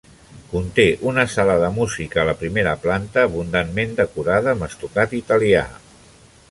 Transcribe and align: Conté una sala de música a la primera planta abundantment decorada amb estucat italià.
Conté 0.51 0.85
una 1.11 1.25
sala 1.33 1.57
de 1.63 1.69
música 1.75 2.21
a 2.21 2.25
la 2.31 2.35
primera 2.41 2.73
planta 2.87 3.27
abundantment 3.31 3.95
decorada 4.03 4.57
amb 4.57 4.69
estucat 4.71 5.17
italià. 5.25 5.65